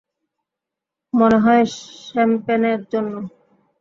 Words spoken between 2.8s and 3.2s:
জন্য।